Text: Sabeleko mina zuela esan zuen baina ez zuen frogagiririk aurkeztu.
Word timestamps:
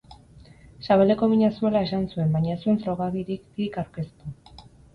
Sabeleko 0.85 1.29
mina 1.33 1.49
zuela 1.59 1.83
esan 1.89 2.09
zuen 2.15 2.35
baina 2.39 2.57
ez 2.57 2.59
zuen 2.65 2.81
frogagiririk 2.89 3.81
aurkeztu. 3.87 4.37